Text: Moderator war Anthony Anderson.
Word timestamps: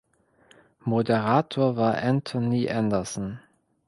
Moderator 0.83 1.75
war 1.77 1.95
Anthony 2.01 2.67
Anderson. 2.67 3.39